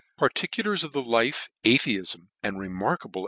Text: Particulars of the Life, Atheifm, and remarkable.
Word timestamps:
Particulars 0.17 0.83
of 0.83 0.93
the 0.93 1.01
Life, 1.03 1.47
Atheifm, 1.63 2.29
and 2.41 2.59
remarkable. 2.59 3.19